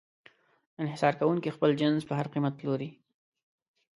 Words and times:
انحصار 0.81 1.13
کوونکی 1.19 1.55
خپل 1.55 1.69
جنس 1.79 2.01
په 2.09 2.13
هر 2.19 2.27
قیمت 2.33 2.53
پلوري. 2.59 2.89